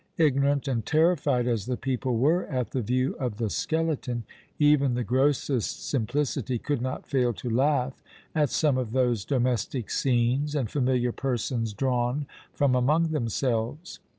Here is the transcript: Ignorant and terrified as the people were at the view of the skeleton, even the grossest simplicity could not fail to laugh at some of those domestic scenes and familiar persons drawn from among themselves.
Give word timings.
Ignorant 0.17 0.67
and 0.67 0.83
terrified 0.83 1.45
as 1.47 1.67
the 1.67 1.77
people 1.77 2.17
were 2.17 2.45
at 2.47 2.71
the 2.71 2.81
view 2.81 3.13
of 3.19 3.37
the 3.37 3.51
skeleton, 3.51 4.23
even 4.57 4.95
the 4.95 5.03
grossest 5.03 5.87
simplicity 5.87 6.57
could 6.57 6.81
not 6.81 7.05
fail 7.05 7.33
to 7.33 7.51
laugh 7.51 8.01
at 8.33 8.49
some 8.49 8.79
of 8.79 8.93
those 8.93 9.23
domestic 9.25 9.91
scenes 9.91 10.55
and 10.55 10.71
familiar 10.71 11.11
persons 11.11 11.71
drawn 11.71 12.25
from 12.51 12.73
among 12.73 13.09
themselves. 13.09 13.99